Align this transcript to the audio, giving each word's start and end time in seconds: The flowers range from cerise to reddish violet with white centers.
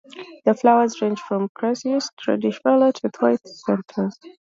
The 0.45 0.55
flowers 0.55 0.99
range 1.03 1.19
from 1.19 1.51
cerise 1.59 1.83
to 2.17 2.31
reddish 2.31 2.59
violet 2.63 2.99
with 3.03 3.17
white 3.21 3.47
centers. 3.47 4.17